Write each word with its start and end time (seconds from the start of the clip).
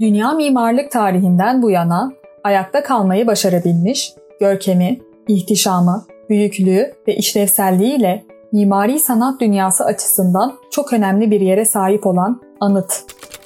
Dünya 0.00 0.32
mimarlık 0.32 0.90
tarihinden 0.90 1.62
bu 1.62 1.70
yana 1.70 2.12
ayakta 2.44 2.82
kalmayı 2.82 3.26
başarabilmiş, 3.26 4.12
görkemi, 4.40 4.98
ihtişamı, 5.28 6.06
büyüklüğü 6.30 6.94
ve 7.08 7.16
işlevselliğiyle 7.16 8.24
mimari 8.52 8.98
sanat 8.98 9.40
dünyası 9.40 9.84
açısından 9.84 10.54
çok 10.70 10.92
önemli 10.92 11.30
bir 11.30 11.40
yere 11.40 11.64
sahip 11.64 12.06
olan 12.06 12.40
anıt, 12.60 13.02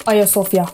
Ayasofya. 0.07 0.67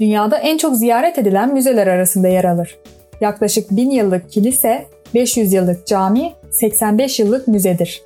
Dünyada 0.00 0.38
en 0.38 0.56
çok 0.56 0.76
ziyaret 0.76 1.18
edilen 1.18 1.54
müzeler 1.54 1.86
arasında 1.86 2.28
yer 2.28 2.44
alır. 2.44 2.78
Yaklaşık 3.20 3.70
1000 3.70 3.90
yıllık 3.90 4.30
kilise, 4.30 4.86
500 5.14 5.52
yıllık 5.52 5.86
cami, 5.86 6.32
85 6.50 7.20
yıllık 7.20 7.48
müzedir. 7.48 8.02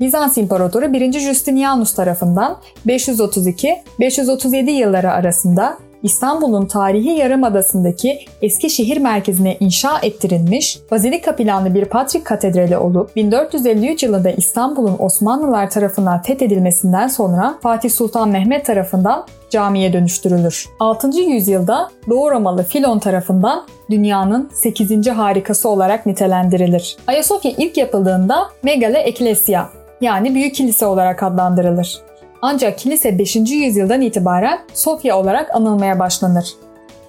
Bizans 0.00 0.38
İmparatoru 0.38 0.92
1. 0.92 1.12
Justinianus 1.20 1.94
tarafından 1.94 2.56
532-537 2.86 4.70
yılları 4.70 5.12
arasında 5.12 5.78
İstanbul'un 6.02 6.66
tarihi 6.66 7.08
yarımadasındaki 7.08 8.18
eski 8.42 8.70
şehir 8.70 8.96
merkezine 8.96 9.56
inşa 9.60 9.98
ettirilmiş 10.02 10.78
bazilika 10.90 11.36
planlı 11.36 11.74
bir 11.74 11.84
Patrik 11.84 12.24
Katedrali 12.24 12.76
olup 12.76 13.16
1453 13.16 14.02
yılında 14.02 14.30
İstanbul'un 14.30 14.96
Osmanlılar 14.98 15.70
tarafından 15.70 16.22
fethedilmesinden 16.22 17.08
sonra 17.08 17.58
Fatih 17.62 17.90
Sultan 17.90 18.28
Mehmet 18.28 18.66
tarafından 18.66 19.26
camiye 19.50 19.92
dönüştürülür. 19.92 20.66
6. 20.80 21.20
yüzyılda 21.20 21.90
Doğu 22.08 22.30
Romalı 22.30 22.64
Filon 22.64 22.98
tarafından 22.98 23.66
dünyanın 23.90 24.50
8. 24.52 25.08
harikası 25.08 25.68
olarak 25.68 26.06
nitelendirilir. 26.06 26.96
Ayasofya 27.06 27.52
ilk 27.58 27.76
yapıldığında 27.76 28.50
Megale 28.62 28.98
Ecclesia 28.98 29.79
yani 30.00 30.34
Büyük 30.34 30.54
Kilise 30.54 30.86
olarak 30.86 31.22
adlandırılır. 31.22 32.00
Ancak 32.42 32.78
kilise 32.78 33.18
5. 33.18 33.36
yüzyıldan 33.36 34.00
itibaren 34.00 34.58
Sofya 34.74 35.18
olarak 35.18 35.54
anılmaya 35.54 35.98
başlanır. 35.98 36.54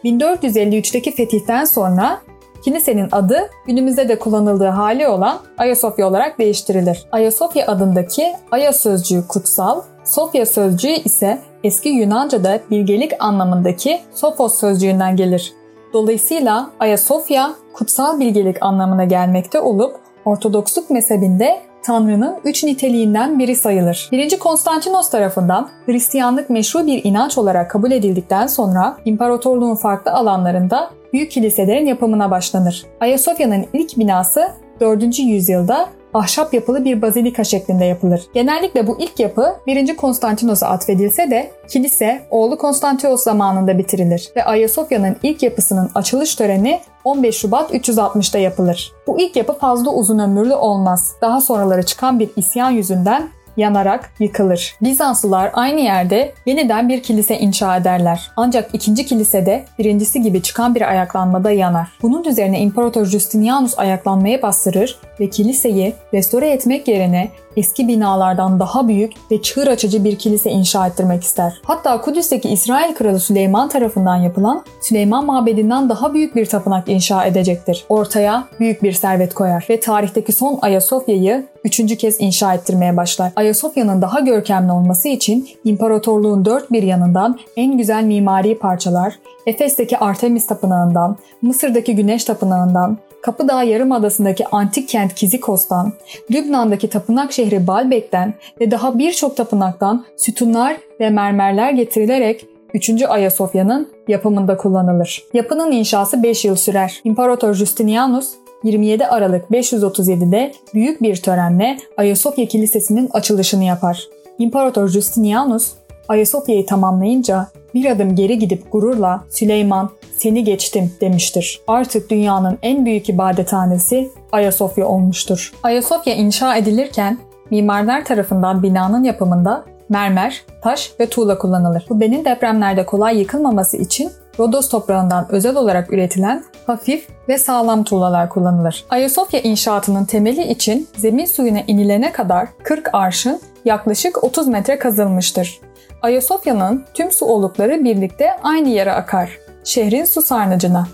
1453'teki 0.04 1.12
fetihten 1.12 1.66
sonra 1.66 2.22
kilisenin 2.64 3.08
adı 3.12 3.50
günümüzde 3.68 4.10
de 4.10 4.20
kullanıldığı 4.20 4.68
hali 4.68 5.08
olan 5.08 5.40
Ayasofya 5.58 6.08
olarak 6.08 6.40
değiştirilir. 6.40 7.06
Ayasofya 7.12 7.68
adındaki 7.68 8.34
Aya 8.52 8.74
sözcüğü 8.74 9.28
kutsal, 9.28 9.82
Sofya 10.04 10.46
sözcüğü 10.46 10.88
ise 11.06 11.40
eski 11.64 11.90
Yunanca'da 11.90 12.60
bilgelik 12.72 13.12
anlamındaki 13.20 14.00
Sophos 14.14 14.60
sözcüğünden 14.60 15.16
gelir. 15.16 15.54
Dolayısıyla 15.94 16.70
Ayasofya 16.80 17.54
kutsal 17.74 18.20
bilgelik 18.20 18.58
anlamına 18.64 19.04
gelmekte 19.04 19.60
olup 19.62 19.96
Ortodoksluk 20.26 20.90
mezhebinde 20.90 21.62
Tanrı'nın 21.84 22.38
üç 22.44 22.64
niteliğinden 22.64 23.40
biri 23.40 23.56
sayılır. 23.56 24.10
1. 24.12 24.40
Konstantinos 24.40 25.10
tarafından 25.10 25.70
Hristiyanlık 25.86 26.50
meşru 26.50 26.86
bir 26.86 27.04
inanç 27.04 27.38
olarak 27.38 27.72
kabul 27.72 27.92
edildikten 27.92 28.48
sonra 28.48 28.98
imparatorluğun 29.06 29.76
farklı 29.76 30.12
alanlarında 30.12 30.90
büyük 31.14 31.32
kiliselerin 31.32 31.86
yapımına 31.86 32.32
başlanır. 32.32 32.86
Ayasofya'nın 33.00 33.66
ilk 33.74 33.98
binası 33.98 34.52
4. 34.80 35.20
yüzyılda 35.20 35.90
ahşap 36.14 36.54
yapılı 36.54 36.86
bir 36.86 37.02
bazilika 37.02 37.44
şeklinde 37.44 37.86
yapılır. 37.86 38.22
Genellikle 38.34 38.88
bu 38.88 38.98
ilk 39.00 39.20
yapı 39.20 39.56
1. 39.68 39.96
Konstantinos'a 39.96 40.68
atfedilse 40.68 41.32
de 41.32 41.52
kilise 41.68 42.22
oğlu 42.30 42.58
Konstantios 42.58 43.24
zamanında 43.24 43.78
bitirilir 43.78 44.32
ve 44.36 44.46
Ayasofya'nın 44.46 45.16
ilk 45.24 45.44
yapısının 45.44 45.90
açılış 45.96 46.36
töreni 46.36 46.80
15 47.04 47.36
Şubat 47.36 47.74
360'da 47.74 48.38
yapılır. 48.38 48.92
Bu 49.08 49.22
ilk 49.22 49.36
yapı 49.36 49.54
fazla 49.54 49.92
uzun 49.92 50.20
ömürlü 50.20 50.56
olmaz. 50.56 51.16
Daha 51.22 51.42
sonraları 51.42 51.84
çıkan 51.84 52.20
bir 52.20 52.30
isyan 52.36 52.72
yüzünden 52.72 53.30
yanarak 53.58 54.12
yıkılır. 54.20 54.76
Bizanslılar 54.82 55.52
aynı 55.54 55.80
yerde 55.80 56.34
yeniden 56.46 56.90
bir 56.90 57.04
kilise 57.04 57.40
inşa 57.40 57.78
ederler. 57.78 58.32
Ancak 58.38 58.70
ikinci 58.74 59.06
kilisede 59.06 59.66
birincisi 59.80 60.22
gibi 60.22 60.42
çıkan 60.42 60.76
bir 60.76 60.90
ayaklanmada 60.90 61.52
yanar. 61.52 61.88
Bunun 62.02 62.24
üzerine 62.24 62.60
İmparator 62.60 63.06
Justinianus 63.06 63.80
ayaklanmaya 63.80 64.42
bastırır 64.42 65.00
ve 65.20 65.30
kiliseyi 65.30 65.94
restore 66.14 66.50
etmek 66.50 66.88
yerine 66.88 67.32
eski 67.58 67.88
binalardan 67.88 68.60
daha 68.60 68.88
büyük 68.88 69.14
ve 69.32 69.42
çığır 69.42 69.68
açıcı 69.68 70.04
bir 70.04 70.16
kilise 70.16 70.52
inşa 70.52 70.88
ettirmek 70.88 71.24
ister. 71.24 71.62
Hatta 71.64 72.02
Kudüs'teki 72.02 72.50
İsrail 72.50 72.94
Kralı 72.94 73.20
Süleyman 73.20 73.70
tarafından 73.70 74.16
yapılan 74.16 74.64
Süleyman 74.82 75.26
Mabedi'nden 75.26 75.90
daha 75.90 76.14
büyük 76.14 76.36
bir 76.36 76.46
tapınak 76.46 76.90
inşa 76.90 77.26
edecektir. 77.26 77.86
Ortaya 77.90 78.48
büyük 78.60 78.84
bir 78.84 78.92
servet 78.92 79.34
koyar 79.34 79.66
ve 79.70 79.80
tarihteki 79.80 80.32
son 80.32 80.60
Ayasofya'yı 80.62 81.48
üçüncü 81.64 81.96
kez 81.96 82.22
inşa 82.22 82.54
ettirmeye 82.54 82.98
başlar. 82.98 83.32
Ayasofya'nın 83.36 84.02
daha 84.02 84.20
görkemli 84.20 84.72
olması 84.72 85.08
için 85.08 85.50
imparatorluğun 85.64 86.46
dört 86.46 86.72
bir 86.72 86.84
yanından 86.84 87.40
en 87.56 87.78
güzel 87.78 88.04
mimari 88.04 88.60
parçalar, 88.60 89.20
Efes'teki 89.46 89.98
Artemis 89.98 90.48
Tapınağı'ndan, 90.48 91.18
Mısır'daki 91.42 91.96
Güneş 91.96 92.24
Tapınağı'ndan, 92.24 92.98
Kapıdağ 93.22 93.64
Yarımadası'ndaki 93.64 94.48
antik 94.48 94.90
kent 94.90 95.16
Kizikos'tan, 95.16 95.94
Lübnan'daki 96.32 96.90
tapınak 96.90 97.32
şehri 97.42 97.68
Baalbek'ten 97.68 98.34
ve 98.62 98.72
daha 98.72 99.00
birçok 99.00 99.38
tapınaktan 99.38 100.06
sütunlar 100.18 100.78
ve 101.00 101.10
mermerler 101.10 101.72
getirilerek 101.72 102.46
3. 102.74 103.04
Ayasofya'nın 103.10 103.90
yapımında 104.08 104.58
kullanılır. 104.58 105.24
Yapının 105.34 105.72
inşası 105.72 106.24
5 106.24 106.46
yıl 106.46 106.56
sürer. 106.56 107.02
İmparator 107.04 107.54
Justinianus 107.54 108.30
27 108.64 109.08
Aralık 109.08 109.46
537'de 109.52 110.52
büyük 110.74 111.02
bir 111.02 111.16
törenle 111.16 111.78
Ayasofya 111.98 112.46
Kilisesi'nin 112.46 113.10
açılışını 113.14 113.64
yapar. 113.64 114.08
İmparator 114.40 114.88
Justinianus 114.88 115.72
Ayasofya'yı 116.08 116.66
tamamlayınca 116.66 117.48
bir 117.74 117.86
adım 117.86 118.16
geri 118.16 118.40
gidip 118.40 118.72
gururla 118.72 119.24
Süleyman 119.30 119.90
seni 120.18 120.44
geçtim 120.44 120.92
demiştir. 121.02 121.62
Artık 121.68 122.10
dünyanın 122.10 122.58
en 122.62 122.86
büyük 122.86 123.10
ibadethanesi 123.10 124.10
Ayasofya 124.32 124.88
olmuştur. 124.88 125.54
Ayasofya 125.64 126.16
inşa 126.16 126.56
edilirken 126.56 127.18
mimarlar 127.52 128.06
tarafından 128.06 128.64
binanın 128.64 129.04
yapımında 129.04 129.64
mermer, 129.90 130.44
taş 130.62 130.92
ve 131.00 131.10
tuğla 131.10 131.38
kullanılır. 131.38 131.86
Bu 131.90 132.00
benin 132.00 132.26
depremlerde 132.26 132.86
kolay 132.86 133.20
yıkılmaması 133.20 133.78
için 133.78 134.12
Rodos 134.40 134.70
toprağından 134.70 135.28
özel 135.30 135.56
olarak 135.56 135.94
üretilen 135.94 136.44
hafif 136.68 137.08
ve 137.30 137.38
sağlam 137.38 137.84
tuğlalar 137.84 138.30
kullanılır. 138.30 138.86
Ayasofya 138.90 139.40
inşaatının 139.40 140.06
temeli 140.06 140.44
için 140.44 140.88
zemin 140.98 141.26
suyuna 141.26 141.60
inilene 141.68 142.12
kadar 142.12 142.48
40 142.64 142.90
arşın 142.94 143.42
yaklaşık 143.66 144.24
30 144.24 144.48
metre 144.48 144.80
kazılmıştır. 144.80 145.60
Ayasofya'nın 146.02 146.86
tüm 146.94 147.12
su 147.12 147.26
olukları 147.26 147.84
birlikte 147.84 148.30
aynı 148.44 148.70
yere 148.70 148.92
akar. 148.92 149.38
Şehrin 149.64 150.06
su 150.06 150.22
sarnıcına. 150.22 150.88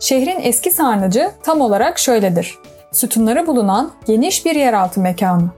Şehrin 0.00 0.40
eski 0.42 0.70
sarnıcı 0.70 1.30
tam 1.42 1.60
olarak 1.60 1.98
şöyledir. 1.98 2.58
Sütunları 2.92 3.46
bulunan 3.46 3.90
geniş 4.06 4.44
bir 4.46 4.54
yeraltı 4.54 5.00
mekanı. 5.00 5.50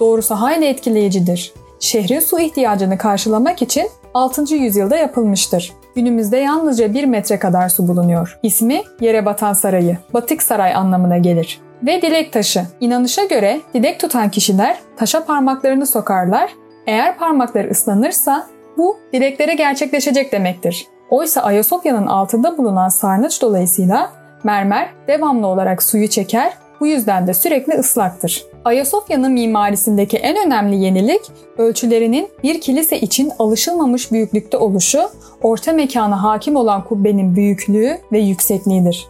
Doğrusu 0.00 0.34
hayli 0.34 0.64
etkileyicidir. 0.64 1.52
Şehrin 1.80 2.20
su 2.20 2.40
ihtiyacını 2.40 2.98
karşılamak 2.98 3.62
için 3.62 3.88
6. 4.14 4.54
yüzyılda 4.54 4.96
yapılmıştır. 4.96 5.72
Günümüzde 5.94 6.36
yalnızca 6.36 6.94
1 6.94 7.04
metre 7.04 7.38
kadar 7.38 7.68
su 7.68 7.88
bulunuyor. 7.88 8.38
İsmi 8.42 8.82
yere 9.00 9.26
batan 9.26 9.52
sarayı, 9.52 9.98
batık 10.14 10.42
saray 10.42 10.74
anlamına 10.74 11.18
gelir. 11.18 11.60
Ve 11.82 12.02
dilek 12.02 12.32
taşı. 12.32 12.62
İnanışa 12.80 13.24
göre 13.24 13.60
dilek 13.74 14.00
tutan 14.00 14.30
kişiler 14.30 14.78
taşa 14.96 15.24
parmaklarını 15.24 15.86
sokarlar. 15.86 16.50
Eğer 16.86 17.18
parmakları 17.18 17.70
ıslanırsa 17.70 18.46
bu 18.78 18.96
dileklere 19.12 19.54
gerçekleşecek 19.54 20.32
demektir. 20.32 20.86
Oysa 21.10 21.42
Ayasofya'nın 21.42 22.06
altında 22.06 22.58
bulunan 22.58 22.88
sarnıç 22.88 23.42
dolayısıyla 23.42 24.10
mermer 24.44 24.88
devamlı 25.08 25.46
olarak 25.46 25.82
suyu 25.82 26.08
çeker, 26.08 26.52
bu 26.80 26.86
yüzden 26.86 27.26
de 27.26 27.34
sürekli 27.34 27.72
ıslaktır. 27.72 28.44
Ayasofya'nın 28.64 29.32
mimarisindeki 29.32 30.16
en 30.16 30.46
önemli 30.46 30.76
yenilik 30.76 31.20
ölçülerinin 31.58 32.28
bir 32.42 32.60
kilise 32.60 33.00
için 33.00 33.32
alışılmamış 33.38 34.12
büyüklükte 34.12 34.56
oluşu, 34.56 35.08
orta 35.42 35.72
mekana 35.72 36.22
hakim 36.22 36.56
olan 36.56 36.84
kubbenin 36.84 37.36
büyüklüğü 37.36 37.98
ve 38.12 38.18
yüksekliğidir. 38.18 39.06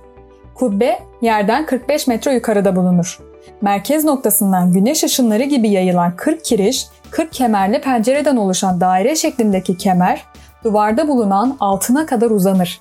Kubbe 0.55 0.99
yerden 1.21 1.67
45 1.67 2.07
metre 2.07 2.35
yukarıda 2.35 2.77
bulunur. 2.77 3.19
Merkez 3.61 4.05
noktasından 4.05 4.73
güneş 4.73 5.05
ışınları 5.05 5.43
gibi 5.43 5.69
yayılan 5.69 6.17
40 6.17 6.45
kiriş, 6.45 6.87
40 7.11 7.33
kemerli 7.33 7.81
pencereden 7.81 8.37
oluşan 8.37 8.81
daire 8.81 9.17
şeklindeki 9.17 9.77
kemer, 9.77 10.25
duvarda 10.65 11.09
bulunan 11.09 11.57
altına 11.61 12.07
kadar 12.07 12.31
uzanır. 12.31 12.81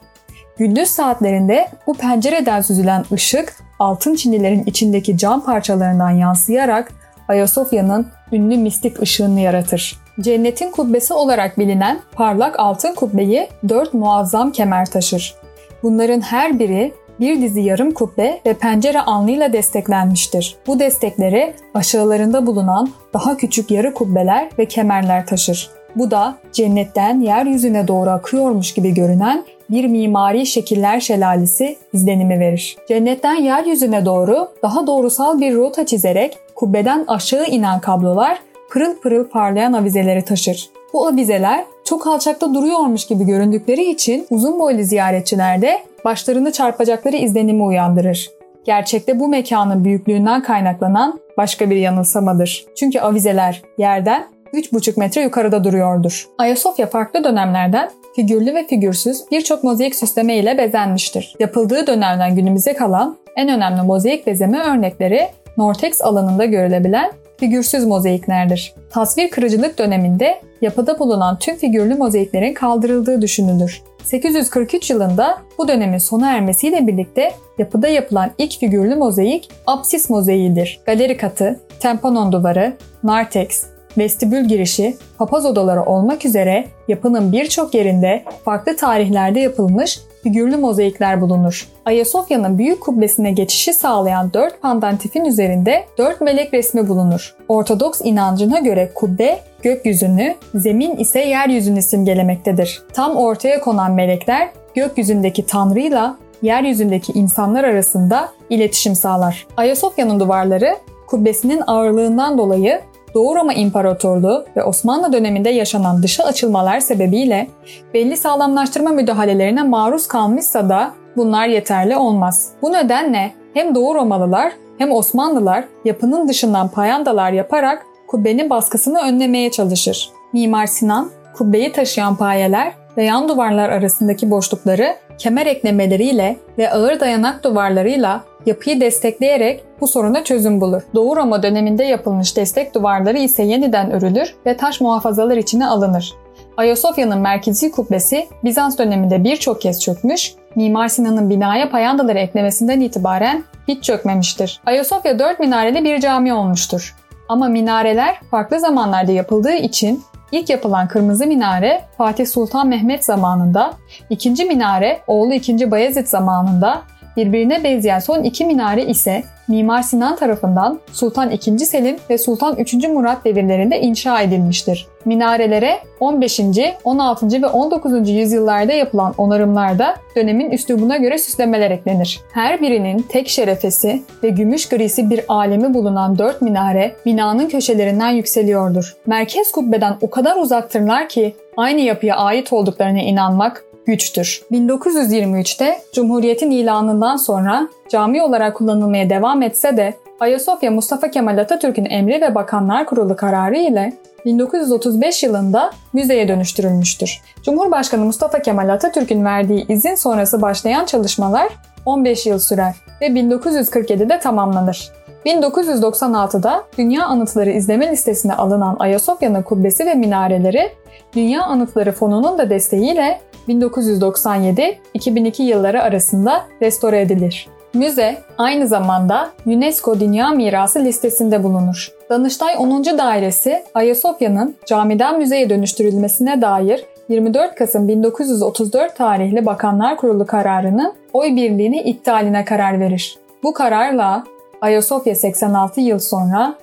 Gündüz 0.57 0.89
saatlerinde 0.89 1.67
bu 1.87 1.93
pencereden 1.93 2.61
süzülen 2.61 3.05
ışık 3.11 3.55
altın 3.79 4.15
çinilerin 4.15 4.63
içindeki 4.63 5.17
cam 5.17 5.45
parçalarından 5.45 6.09
yansıyarak 6.09 6.91
Ayasofya'nın 7.27 8.07
ünlü 8.31 8.57
mistik 8.57 9.01
ışığını 9.01 9.39
yaratır. 9.39 9.99
Cennetin 10.19 10.71
kubbesi 10.71 11.13
olarak 11.13 11.59
bilinen 11.59 11.99
parlak 12.11 12.59
altın 12.59 12.95
kubbeyi 12.95 13.47
dört 13.69 13.93
muazzam 13.93 14.51
kemer 14.51 14.85
taşır. 14.85 15.35
Bunların 15.83 16.21
her 16.21 16.59
biri 16.59 16.93
bir 17.19 17.41
dizi 17.41 17.61
yarım 17.61 17.91
kubbe 17.91 18.41
ve 18.45 18.53
pencere 18.53 19.01
alnıyla 19.01 19.53
desteklenmiştir. 19.53 20.55
Bu 20.67 20.79
destekleri 20.79 21.53
aşağılarında 21.73 22.47
bulunan 22.47 22.89
daha 23.13 23.37
küçük 23.37 23.71
yarı 23.71 23.93
kubbeler 23.93 24.49
ve 24.59 24.65
kemerler 24.65 25.25
taşır. 25.25 25.69
Bu 25.95 26.11
da 26.11 26.35
cennetten 26.51 27.19
yeryüzüne 27.19 27.87
doğru 27.87 28.09
akıyormuş 28.09 28.73
gibi 28.73 28.93
görünen 28.93 29.45
bir 29.69 29.85
mimari 29.87 30.45
şekiller 30.45 30.99
şelalesi 30.99 31.77
izlenimi 31.93 32.39
verir. 32.39 32.77
Cennetten 32.87 33.35
yeryüzüne 33.35 34.05
doğru 34.05 34.47
daha 34.63 34.87
doğrusal 34.87 35.39
bir 35.39 35.55
rota 35.55 35.85
çizerek 35.85 36.37
kubbeden 36.55 37.05
aşağı 37.07 37.45
inen 37.45 37.79
kablolar 37.79 38.39
pırıl 38.69 38.95
pırıl 38.95 39.23
parlayan 39.29 39.73
avizeleri 39.73 40.21
taşır. 40.21 40.69
Bu 40.93 41.07
avizeler 41.07 41.65
çok 41.85 42.07
alçakta 42.07 42.53
duruyormuş 42.53 43.05
gibi 43.05 43.25
göründükleri 43.25 43.91
için 43.91 44.27
uzun 44.29 44.59
boylu 44.59 44.83
ziyaretçilerde 44.83 45.79
başlarını 46.05 46.51
çarpacakları 46.51 47.15
izlenimi 47.15 47.63
uyandırır. 47.63 48.29
Gerçekte 48.65 49.19
bu 49.19 49.27
mekanın 49.27 49.85
büyüklüğünden 49.85 50.43
kaynaklanan 50.43 51.19
başka 51.37 51.69
bir 51.69 51.75
yanılsamadır. 51.75 52.65
Çünkü 52.75 52.99
avizeler 52.99 53.61
yerden 53.77 54.34
3,5 54.53 54.99
metre 54.99 55.21
yukarıda 55.21 55.63
duruyordur. 55.63 56.27
Ayasofya 56.37 56.87
farklı 56.87 57.23
dönemlerden 57.23 57.89
figürlü 58.15 58.55
ve 58.55 58.67
figürsüz 58.67 59.23
birçok 59.31 59.63
mozaik 59.63 59.95
süsleme 59.95 60.35
ile 60.35 60.57
bezenmiştir. 60.57 61.35
Yapıldığı 61.39 61.87
dönemden 61.87 62.35
günümüze 62.35 62.73
kalan 62.73 63.17
en 63.35 63.49
önemli 63.49 63.81
mozaik 63.81 64.27
bezeme 64.27 64.59
örnekleri 64.59 65.27
Nortex 65.57 66.01
alanında 66.01 66.45
görülebilen 66.45 67.11
figürsüz 67.37 67.85
mozaiklerdir. 67.85 68.73
Tasvir 68.89 69.29
kırıcılık 69.29 69.79
döneminde 69.79 70.41
yapıda 70.61 70.99
bulunan 70.99 71.39
tüm 71.39 71.55
figürlü 71.55 71.95
mozaiklerin 71.95 72.53
kaldırıldığı 72.53 73.21
düşünülür. 73.21 73.81
843 74.03 74.89
yılında 74.89 75.37
bu 75.57 75.67
dönemin 75.67 75.97
sona 75.97 76.31
ermesiyle 76.31 76.87
birlikte 76.87 77.31
yapıda 77.57 77.87
yapılan 77.87 78.31
ilk 78.37 78.59
figürlü 78.59 78.95
mozaik 78.95 79.49
apsis 79.67 80.09
mozaiğidir. 80.09 80.79
Galeri 80.85 81.17
katı, 81.17 81.59
tempanon 81.79 82.31
duvarı, 82.31 82.73
nartex, 83.03 83.65
vestibül 83.97 84.45
girişi, 84.45 84.97
papaz 85.17 85.45
odaları 85.45 85.83
olmak 85.83 86.25
üzere 86.25 86.65
yapının 86.87 87.31
birçok 87.31 87.73
yerinde 87.73 88.23
farklı 88.45 88.75
tarihlerde 88.75 89.39
yapılmış 89.39 89.99
figürlü 90.23 90.57
mozaikler 90.57 91.21
bulunur. 91.21 91.67
Ayasofya'nın 91.85 92.57
büyük 92.57 92.81
kubbesine 92.81 93.31
geçişi 93.31 93.73
sağlayan 93.73 94.33
dört 94.33 94.61
pandantifin 94.61 95.25
üzerinde 95.25 95.85
dört 95.97 96.21
melek 96.21 96.53
resmi 96.53 96.87
bulunur. 96.87 97.35
Ortodoks 97.47 98.01
inancına 98.03 98.59
göre 98.59 98.91
kubbe 98.95 99.39
gökyüzünü, 99.61 100.35
zemin 100.55 100.97
ise 100.97 101.19
yeryüzünü 101.19 101.81
simgelemektedir. 101.81 102.81
Tam 102.93 103.15
ortaya 103.15 103.61
konan 103.61 103.91
melekler 103.91 104.49
gökyüzündeki 104.75 105.45
tanrıyla 105.45 106.17
yeryüzündeki 106.41 107.11
insanlar 107.11 107.63
arasında 107.63 108.29
iletişim 108.49 108.95
sağlar. 108.95 109.47
Ayasofya'nın 109.57 110.19
duvarları 110.19 110.75
kubbesinin 111.07 111.61
ağırlığından 111.67 112.37
dolayı 112.37 112.81
Doğu 113.15 113.35
Roma 113.35 113.53
İmparatorluğu 113.53 114.45
ve 114.57 114.63
Osmanlı 114.63 115.13
döneminde 115.13 115.49
yaşanan 115.49 116.03
dışa 116.03 116.23
açılmalar 116.23 116.79
sebebiyle 116.79 117.47
belli 117.93 118.17
sağlamlaştırma 118.17 118.89
müdahalelerine 118.89 119.63
maruz 119.63 120.07
kalmışsa 120.07 120.69
da 120.69 120.91
bunlar 121.17 121.47
yeterli 121.47 121.97
olmaz. 121.97 122.49
Bu 122.61 122.73
nedenle 122.73 123.31
hem 123.53 123.75
Doğu 123.75 123.95
Romalılar 123.95 124.51
hem 124.77 124.91
Osmanlılar 124.91 125.63
yapının 125.85 126.27
dışından 126.27 126.67
payandalar 126.67 127.31
yaparak 127.31 127.85
kubbenin 128.07 128.49
baskısını 128.49 128.99
önlemeye 129.01 129.51
çalışır. 129.51 130.09
Mimar 130.33 130.65
Sinan, 130.65 131.11
kubbeyi 131.37 131.71
taşıyan 131.71 132.15
payeler 132.15 132.71
ve 132.97 133.03
yan 133.03 133.29
duvarlar 133.29 133.69
arasındaki 133.69 134.31
boşlukları 134.31 134.95
kemer 135.17 135.45
eklemeleriyle 135.45 136.37
ve 136.57 136.71
ağır 136.71 136.99
dayanak 136.99 137.43
duvarlarıyla 137.43 138.23
yapıyı 138.45 138.81
destekleyerek 138.81 139.63
bu 139.81 139.87
soruna 139.87 140.23
çözüm 140.23 140.61
bulur. 140.61 140.81
Doğu 140.95 141.15
Roma 141.15 141.43
döneminde 141.43 141.83
yapılmış 141.83 142.37
destek 142.37 142.75
duvarları 142.75 143.17
ise 143.17 143.43
yeniden 143.43 143.91
örülür 143.91 144.35
ve 144.45 144.57
taş 144.57 144.81
muhafazalar 144.81 145.37
içine 145.37 145.67
alınır. 145.67 146.13
Ayasofya'nın 146.57 147.19
merkezi 147.19 147.71
kubbesi 147.71 148.27
Bizans 148.43 148.77
döneminde 148.77 149.23
birçok 149.23 149.61
kez 149.61 149.81
çökmüş, 149.81 150.33
Mimar 150.55 150.87
Sinan'ın 150.87 151.29
binaya 151.29 151.69
payandaları 151.69 152.19
eklemesinden 152.19 152.79
itibaren 152.79 153.43
hiç 153.67 153.83
çökmemiştir. 153.83 154.61
Ayasofya 154.65 155.19
dört 155.19 155.39
minareli 155.39 155.83
bir 155.83 155.99
cami 155.99 156.33
olmuştur. 156.33 156.95
Ama 157.29 157.47
minareler 157.47 158.15
farklı 158.31 158.59
zamanlarda 158.59 159.11
yapıldığı 159.11 159.53
için 159.53 160.03
ilk 160.31 160.49
yapılan 160.49 160.87
kırmızı 160.87 161.27
minare 161.27 161.81
Fatih 161.97 162.25
Sultan 162.25 162.67
Mehmet 162.67 163.05
zamanında, 163.05 163.73
ikinci 164.09 164.45
minare 164.45 164.99
oğlu 165.07 165.33
2. 165.33 165.71
Bayezid 165.71 166.07
zamanında 166.07 166.81
Birbirine 167.17 167.63
benzeyen 167.63 167.99
son 167.99 168.23
iki 168.23 168.45
minare 168.45 168.85
ise 168.85 169.23
Mimar 169.47 169.81
Sinan 169.81 170.15
tarafından 170.15 170.79
Sultan 170.91 171.31
II. 171.31 171.59
Selim 171.59 171.95
ve 172.09 172.17
Sultan 172.17 172.57
III. 172.57 172.87
Murat 172.87 173.25
devirlerinde 173.25 173.81
inşa 173.81 174.21
edilmiştir. 174.21 174.87
Minarelere 175.05 175.79
15. 175.99 176.39
16. 176.83 177.41
ve 177.41 177.47
19. 177.47 178.09
yüzyıllarda 178.09 178.73
yapılan 178.73 179.13
onarımlarda 179.17 179.95
dönemin 180.15 180.51
üslubuna 180.51 180.97
göre 180.97 181.17
süslemeler 181.17 181.71
eklenir. 181.71 182.21
Her 182.33 182.61
birinin 182.61 183.05
tek 183.09 183.29
şerefesi 183.29 184.03
ve 184.23 184.29
gümüş 184.29 184.69
grisi 184.69 185.09
bir 185.09 185.21
alemi 185.27 185.73
bulunan 185.73 186.17
dört 186.17 186.41
minare 186.41 186.95
binanın 187.05 187.49
köşelerinden 187.49 188.11
yükseliyordur. 188.11 188.95
Merkez 189.05 189.51
kubbeden 189.51 189.97
o 190.01 190.09
kadar 190.09 190.35
uzaktırlar 190.35 191.09
ki 191.09 191.35
aynı 191.57 191.81
yapıya 191.81 192.15
ait 192.15 192.53
olduklarına 192.53 193.01
inanmak 193.01 193.64
güçtür. 193.85 194.41
1923'te 194.51 195.79
Cumhuriyet'in 195.93 196.51
ilanından 196.51 197.15
sonra 197.15 197.67
cami 197.89 198.23
olarak 198.23 198.55
kullanılmaya 198.55 199.09
devam 199.09 199.41
etse 199.41 199.77
de 199.77 199.93
Ayasofya 200.19 200.71
Mustafa 200.71 201.11
Kemal 201.11 201.37
Atatürk'ün 201.37 201.85
emri 201.85 202.21
ve 202.21 202.35
Bakanlar 202.35 202.85
Kurulu 202.85 203.15
kararı 203.15 203.57
ile 203.57 203.93
1935 204.25 205.23
yılında 205.23 205.71
müzeye 205.93 206.27
dönüştürülmüştür. 206.27 207.21
Cumhurbaşkanı 207.43 208.05
Mustafa 208.05 208.41
Kemal 208.41 208.69
Atatürk'ün 208.69 209.25
verdiği 209.25 209.65
izin 209.69 209.95
sonrası 209.95 210.41
başlayan 210.41 210.85
çalışmalar 210.85 211.47
15 211.85 212.25
yıl 212.25 212.39
sürer 212.39 212.75
ve 213.01 213.05
1947'de 213.05 214.19
tamamlanır. 214.19 214.91
1996'da 215.25 216.63
Dünya 216.77 217.05
Anıtları 217.05 217.51
izleme 217.51 217.91
listesine 217.91 218.33
alınan 218.33 218.75
Ayasofya'nın 218.79 219.41
kubbesi 219.41 219.85
ve 219.85 219.93
minareleri 219.93 220.71
Dünya 221.15 221.43
Anıtları 221.43 221.91
Fonu'nun 221.91 222.37
da 222.37 222.49
desteğiyle 222.49 223.19
1997-2002 223.47 225.41
yılları 225.41 225.81
arasında 225.81 226.45
restore 226.61 227.01
edilir. 227.01 227.47
Müze 227.73 228.17
aynı 228.37 228.67
zamanda 228.67 229.29
UNESCO 229.45 229.99
Dünya 229.99 230.29
Mirası 230.29 230.79
listesinde 230.79 231.43
bulunur. 231.43 231.91
Danıştay 232.09 232.55
10. 232.57 232.83
Dairesi 232.85 233.63
Ayasofya'nın 233.73 234.55
camiden 234.65 235.17
müzeye 235.17 235.49
dönüştürülmesine 235.49 236.41
dair 236.41 236.85
24 237.09 237.55
Kasım 237.55 237.87
1934 237.87 238.95
tarihli 238.95 239.45
Bakanlar 239.45 239.97
Kurulu 239.97 240.25
kararının 240.25 240.93
oy 241.13 241.35
birliğini 241.35 241.81
iptaline 241.81 242.45
karar 242.45 242.79
verir. 242.79 243.17
Bu 243.43 243.53
kararla 243.53 244.23
Ayasofya 244.65 245.15
86 245.15 245.81
yıl 245.81 245.99
sonra 245.99 246.55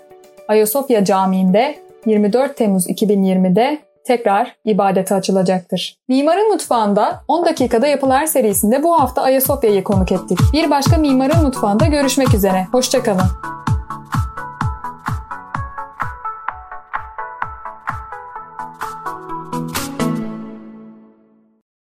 Ayasofya 0.48 1.04
Camii'nde 1.04 1.78
24 2.06 2.56
Temmuz 2.56 2.86
2020'de 2.86 3.78
tekrar 4.04 4.56
ibadete 4.64 5.14
açılacaktır. 5.14 5.96
Mimarın 6.08 6.52
Mutfağı'nda 6.52 7.20
10 7.28 7.44
dakikada 7.44 7.86
yapılar 7.86 8.26
serisinde 8.26 8.82
bu 8.82 9.00
hafta 9.00 9.22
Ayasofya'yı 9.22 9.84
konuk 9.84 10.12
ettik. 10.12 10.38
Bir 10.52 10.70
başka 10.70 10.96
Mimarın 10.96 11.42
Mutfağı'nda 11.42 11.86
görüşmek 11.86 12.34
üzere. 12.34 12.66
Hoşçakalın. 12.72 13.26